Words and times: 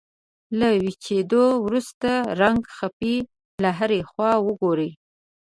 له 0.59 0.69
وچېدو 0.85 1.43
وروسته 1.65 2.09
رنګه 2.41 2.71
خپې 2.77 3.15
له 3.61 3.69
هرې 3.77 4.01
خوا 4.09 4.31
وګورئ. 4.45 4.91